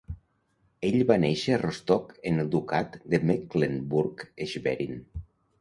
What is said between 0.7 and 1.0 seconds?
Ell